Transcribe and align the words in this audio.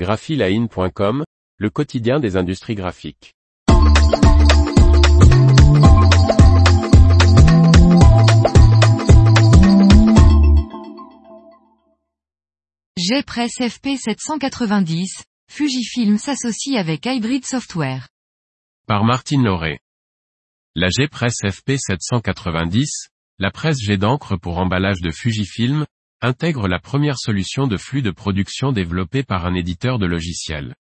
graphiline.com, 0.00 1.24
le 1.58 1.68
quotidien 1.68 2.20
des 2.20 2.38
industries 2.38 2.74
graphiques. 2.74 3.34
G-Press 12.96 13.52
FP790, 13.60 15.22
Fujifilm 15.50 16.16
s'associe 16.16 16.78
avec 16.78 17.04
Hybrid 17.04 17.44
Software. 17.44 18.08
Par 18.86 19.04
Martine 19.04 19.44
Lauré. 19.44 19.80
La 20.74 20.88
G-Press 20.88 21.42
FP790, 21.44 22.86
la 23.38 23.50
presse 23.50 23.82
jet 23.82 23.98
d'encre 23.98 24.36
pour 24.36 24.56
emballage 24.56 25.02
de 25.02 25.10
Fujifilm, 25.10 25.84
intègre 26.22 26.68
la 26.68 26.78
première 26.78 27.18
solution 27.18 27.66
de 27.66 27.76
flux 27.76 28.02
de 28.02 28.10
production 28.10 28.72
développée 28.72 29.22
par 29.22 29.46
un 29.46 29.54
éditeur 29.54 29.98
de 29.98 30.06
logiciels. 30.06 30.74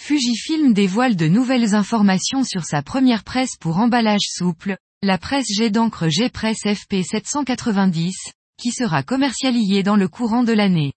Fujifilm 0.00 0.72
dévoile 0.72 1.16
de 1.16 1.26
nouvelles 1.26 1.74
informations 1.74 2.44
sur 2.44 2.64
sa 2.64 2.82
première 2.82 3.24
presse 3.24 3.56
pour 3.58 3.78
emballage 3.78 4.28
souple, 4.28 4.76
la 5.02 5.18
presse 5.18 5.48
jet 5.52 5.70
d'encre 5.70 6.08
G-Press 6.08 6.64
FP790, 6.64 8.12
qui 8.58 8.70
sera 8.70 9.02
commercialisée 9.02 9.82
dans 9.82 9.96
le 9.96 10.08
courant 10.08 10.44
de 10.44 10.52
l'année. 10.52 10.92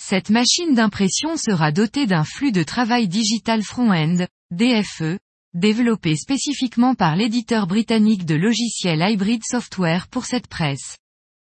Cette 0.00 0.30
machine 0.30 0.74
d'impression 0.74 1.36
sera 1.36 1.72
dotée 1.72 2.06
d'un 2.06 2.24
flux 2.24 2.52
de 2.52 2.62
travail 2.62 3.08
digital 3.08 3.62
front-end, 3.62 4.24
DFE, 4.50 5.18
développé 5.52 6.16
spécifiquement 6.16 6.94
par 6.94 7.16
l'éditeur 7.16 7.66
britannique 7.66 8.24
de 8.24 8.36
logiciels 8.36 9.02
Hybrid 9.02 9.42
Software 9.44 10.06
pour 10.08 10.24
cette 10.24 10.46
presse. 10.46 10.96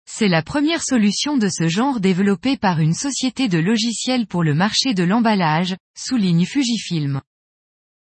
C'est 0.05 0.27
la 0.27 0.43
première 0.43 0.84
solution 0.84 1.38
de 1.38 1.49
ce 1.49 1.67
genre 1.67 1.99
développée 1.99 2.57
par 2.57 2.80
une 2.80 2.93
société 2.93 3.48
de 3.48 3.57
logiciels 3.57 4.27
pour 4.27 4.43
le 4.43 4.53
marché 4.53 4.93
de 4.93 5.03
l'emballage, 5.03 5.76
souligne 5.98 6.45
Fujifilm. 6.45 7.21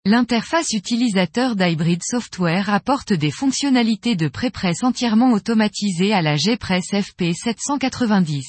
L'interface 0.05 0.73
utilisateur 0.73 1.55
d'Hybrid 1.55 2.01
Software 2.03 2.69
apporte 2.69 3.13
des 3.13 3.31
fonctionnalités 3.31 4.17
de 4.17 4.27
prépresse 4.27 4.83
entièrement 4.83 5.31
automatisées 5.31 6.13
à 6.13 6.21
la 6.21 6.35
G-Press 6.35 6.91
FP790. 6.91 8.41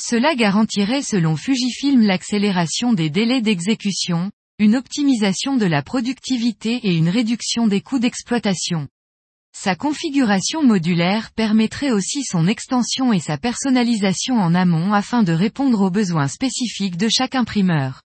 Cela 0.00 0.36
garantirait 0.36 1.02
selon 1.02 1.34
Fujifilm 1.34 2.02
l'accélération 2.02 2.92
des 2.92 3.10
délais 3.10 3.42
d'exécution, 3.42 4.30
une 4.60 4.76
optimisation 4.76 5.56
de 5.56 5.66
la 5.66 5.82
productivité 5.82 6.76
et 6.84 6.94
une 6.94 7.08
réduction 7.08 7.66
des 7.66 7.80
coûts 7.80 7.98
d'exploitation. 7.98 8.86
Sa 9.52 9.74
configuration 9.74 10.62
modulaire 10.62 11.32
permettrait 11.32 11.90
aussi 11.90 12.22
son 12.24 12.46
extension 12.46 13.12
et 13.12 13.20
sa 13.20 13.36
personnalisation 13.36 14.36
en 14.36 14.54
amont 14.54 14.92
afin 14.92 15.22
de 15.22 15.32
répondre 15.32 15.80
aux 15.82 15.90
besoins 15.90 16.28
spécifiques 16.28 16.96
de 16.96 17.08
chaque 17.08 17.34
imprimeur. 17.34 18.02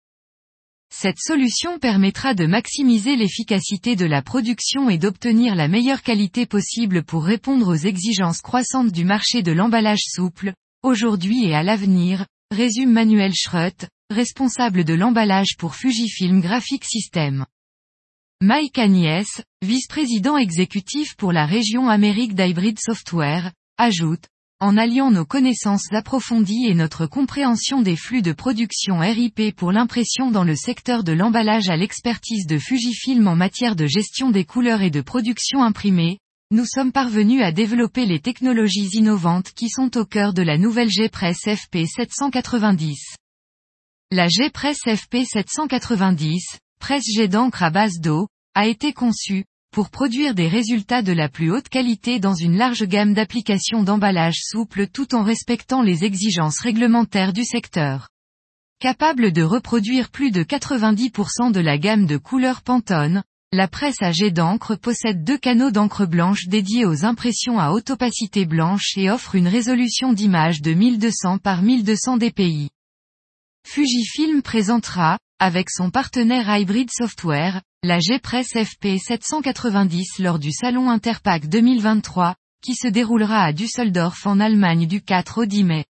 Cette 0.96 1.20
solution 1.20 1.80
permettra 1.80 2.34
de 2.34 2.46
maximiser 2.46 3.16
l'efficacité 3.16 3.96
de 3.96 4.06
la 4.06 4.22
production 4.22 4.90
et 4.90 4.98
d'obtenir 4.98 5.56
la 5.56 5.68
meilleure 5.68 6.04
qualité 6.04 6.46
possible 6.46 7.04
pour 7.04 7.26
répondre 7.26 7.68
aux 7.68 7.76
exigences 7.76 8.42
croissantes 8.42 8.92
du 8.92 9.04
marché 9.04 9.42
de 9.42 9.52
l'emballage 9.52 10.04
souple, 10.06 10.54
aujourd'hui 10.84 11.46
et 11.46 11.56
à 11.56 11.64
l'avenir, 11.64 12.26
résume 12.52 12.92
Manuel 12.92 13.34
Schrött, 13.34 13.88
responsable 14.12 14.84
de 14.84 14.94
l'emballage 14.94 15.58
pour 15.58 15.76
Fujifilm 15.76 16.42
Graphic 16.42 16.86
System. 16.86 17.46
Mike 18.46 18.78
Agnès, 18.78 19.42
vice-président 19.62 20.36
exécutif 20.36 21.16
pour 21.16 21.32
la 21.32 21.46
région 21.46 21.88
Amérique 21.88 22.36
d'Hybrid 22.36 22.78
Software, 22.78 23.54
ajoute, 23.78 24.26
en 24.60 24.76
alliant 24.76 25.12
nos 25.12 25.24
connaissances 25.24 25.94
approfondies 25.94 26.66
et 26.68 26.74
notre 26.74 27.06
compréhension 27.06 27.82
des 27.82 27.96
flux 27.96 28.22
de 28.22 28.34
production 28.34 29.00
RIP 29.00 29.56
pour 29.56 29.72
l'impression 29.72 30.30
dans 30.30 30.44
le 30.44 30.58
secteur 30.58 31.06
de 31.06 31.14
l'emballage 31.14 31.70
à 31.70 31.78
l'expertise 31.78 32.46
de 32.46 32.58
Fujifilm 32.58 33.30
en 33.30 33.38
matière 33.38 33.78
de 33.78 33.88
gestion 33.88 34.30
des 34.30 34.44
couleurs 34.44 34.82
et 34.82 34.92
de 34.92 35.00
production 35.00 35.64
imprimée, 35.64 36.20
nous 36.52 36.66
sommes 36.66 36.92
parvenus 36.92 37.42
à 37.44 37.54
développer 37.54 38.06
les 38.06 38.20
technologies 38.20 38.90
innovantes 38.92 39.54
qui 39.56 39.70
sont 39.70 39.98
au 39.98 40.04
cœur 40.04 40.34
de 40.34 40.42
la 40.42 40.58
nouvelle 40.58 40.90
G-Press 40.90 41.46
FP790. 41.46 42.98
La 44.12 44.28
G-Press 44.28 44.80
FP790, 44.86 46.58
presse 46.82 47.06
jet 47.16 47.30
d'encre 47.30 47.64
à 47.64 47.70
base 47.70 48.02
d'eau, 48.02 48.28
a 48.56 48.68
été 48.68 48.94
conçue, 48.94 49.46
pour 49.72 49.90
produire 49.90 50.36
des 50.36 50.48
résultats 50.48 51.02
de 51.02 51.12
la 51.12 51.30
plus 51.30 51.52
haute 51.52 51.68
qualité 51.68 52.20
dans 52.20 52.36
une 52.36 52.58
large 52.58 52.84
gamme 52.84 53.16
d'applications 53.16 53.82
d'emballage 53.82 54.40
souple 54.40 54.88
tout 54.88 55.16
en 55.16 55.24
respectant 55.24 55.82
les 55.82 56.04
exigences 56.04 56.60
réglementaires 56.60 57.34
du 57.34 57.44
secteur. 57.44 58.10
Capable 58.80 59.32
de 59.32 59.42
reproduire 59.42 60.12
plus 60.12 60.30
de 60.30 60.44
90% 60.44 61.52
de 61.52 61.60
la 61.60 61.78
gamme 61.80 62.06
de 62.06 62.18
couleurs 62.18 62.62
Pantone, 62.62 63.24
la 63.52 63.68
presse 63.68 64.02
à 64.02 64.12
jet 64.12 64.32
d'encre 64.32 64.76
possède 64.76 65.24
deux 65.24 65.38
canaux 65.38 65.72
d'encre 65.72 66.06
blanche 66.06 66.48
dédiés 66.48 66.86
aux 66.86 67.06
impressions 67.06 67.60
à 67.60 67.72
haute 67.72 67.90
opacité 67.90 68.46
blanche 68.46 68.98
et 68.98 69.10
offre 69.10 69.36
une 69.36 69.48
résolution 69.48 70.14
d'image 70.14 70.62
de 70.62 70.74
1200 70.74 71.40
par 71.40 71.62
1200 71.62 72.18
dpi. 72.18 72.70
Fujifilm 73.66 74.42
présentera, 74.42 75.18
avec 75.44 75.70
son 75.70 75.90
partenaire 75.90 76.46
Hybrid 76.48 76.90
Software, 76.90 77.62
la 77.84 78.00
G-Press 78.00 78.54
FP790 78.54 80.24
lors 80.24 80.40
du 80.40 80.54
Salon 80.54 80.90
Interpack 80.90 81.48
2023, 81.50 82.36
qui 82.64 82.76
se 82.76 82.88
déroulera 82.88 83.44
à 83.44 83.52
Düsseldorf 83.52 84.26
en 84.26 84.40
Allemagne 84.40 84.88
du 84.88 85.02
4 85.02 85.42
au 85.42 85.46
10 85.46 85.64
mai. 85.66 85.86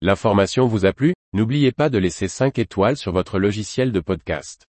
L'information 0.00 0.66
vous 0.66 0.86
a 0.86 0.94
plu? 0.94 1.12
N'oubliez 1.34 1.70
pas 1.70 1.90
de 1.90 1.98
laisser 1.98 2.26
5 2.26 2.58
étoiles 2.58 2.96
sur 2.96 3.12
votre 3.12 3.38
logiciel 3.38 3.92
de 3.92 4.00
podcast. 4.00 4.64